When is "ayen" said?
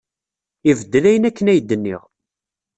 1.09-1.27